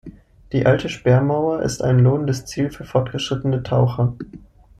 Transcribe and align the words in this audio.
Die 0.51 0.65
alte 0.65 0.89
Sperrmauer 0.89 1.61
ist 1.61 1.83
ein 1.83 1.99
lohnendes 1.99 2.47
Ziel 2.47 2.71
für 2.71 2.85
fortgeschrittene 2.85 3.61
Taucher. 3.61 4.15